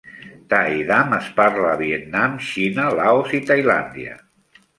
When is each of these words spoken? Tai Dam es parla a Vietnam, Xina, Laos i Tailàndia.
Tai 0.51 0.77
Dam 0.91 1.13
es 1.17 1.27
parla 1.41 1.67
a 1.73 1.77
Vietnam, 1.83 2.39
Xina, 2.47 2.87
Laos 3.01 3.37
i 3.43 3.45
Tailàndia. 3.53 4.19